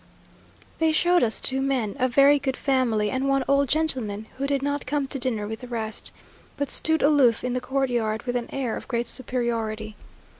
[0.79, 4.63] They showed us two men, of very good family, and one old gentleman who did
[4.63, 6.11] not come to dinner with the rest,
[6.57, 9.95] but stood aloof, in the courtyard, with an air of great superiority.